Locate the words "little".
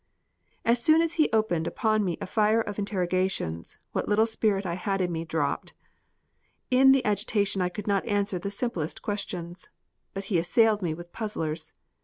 4.09-4.25